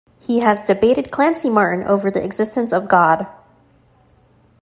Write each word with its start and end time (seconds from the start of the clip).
He 0.19 0.39
has 0.39 0.63
debated 0.65 1.11
Clancy 1.11 1.47
Martin 1.47 1.85
over 1.85 2.09
the 2.09 2.23
existence 2.23 2.73
of 2.73 2.87
God. 2.89 3.27